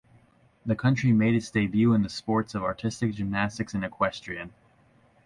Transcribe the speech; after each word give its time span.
The 0.65 0.75
country 0.75 1.11
made 1.11 1.35
its 1.35 1.51
debut 1.51 1.93
in 1.93 2.01
the 2.01 2.09
sports 2.09 2.55
of 2.55 2.63
artistic 2.63 3.13
gymnastics 3.13 3.75
and 3.75 3.85
equestrian. 3.85 4.51